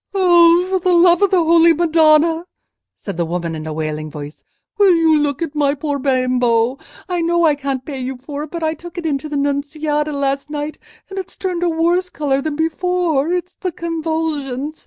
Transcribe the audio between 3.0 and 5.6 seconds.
the woman, in a wailing voice; "will you look at